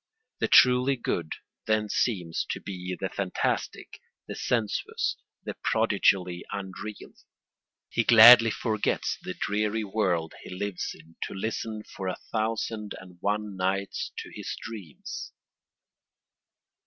The 0.39 0.47
truly 0.47 0.95
good 0.95 1.33
then 1.67 1.87
seems 1.87 2.47
to 2.49 2.59
be 2.59 2.97
the 2.99 3.09
fantastic, 3.09 4.01
the 4.27 4.33
sensuous, 4.33 5.15
the 5.43 5.53
prodigally 5.53 6.43
unreal. 6.51 7.13
He 7.87 8.03
gladly 8.03 8.49
forgets 8.49 9.19
the 9.21 9.35
dreary 9.35 9.83
world 9.83 10.33
he 10.43 10.49
lives 10.49 10.95
in 10.95 11.17
to 11.27 11.35
listen 11.35 11.83
for 11.83 12.07
a 12.07 12.17
thousand 12.31 12.95
and 12.99 13.19
one 13.21 13.55
nights 13.55 14.11
to 14.17 14.31
his 14.33 14.55
dreams. 14.59 15.33